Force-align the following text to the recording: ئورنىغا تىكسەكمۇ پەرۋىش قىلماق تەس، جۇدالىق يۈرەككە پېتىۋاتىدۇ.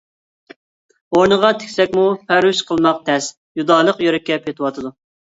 ئورنىغا 1.17 1.51
تىكسەكمۇ 1.63 2.05
پەرۋىش 2.31 2.61
قىلماق 2.69 3.03
تەس، 3.09 3.27
جۇدالىق 3.59 4.01
يۈرەككە 4.07 4.39
پېتىۋاتىدۇ. 4.47 4.93